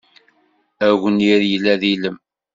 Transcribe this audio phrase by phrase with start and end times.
[0.87, 2.17] Agnir yella d ilem.